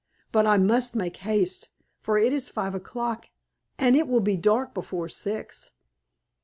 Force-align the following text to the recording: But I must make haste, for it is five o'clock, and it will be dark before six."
But 0.31 0.47
I 0.47 0.57
must 0.57 0.95
make 0.95 1.17
haste, 1.17 1.69
for 1.99 2.17
it 2.17 2.33
is 2.33 2.49
five 2.49 2.73
o'clock, 2.73 3.29
and 3.77 3.95
it 3.95 4.07
will 4.07 4.19
be 4.19 4.35
dark 4.35 4.73
before 4.73 5.09
six." 5.09 5.73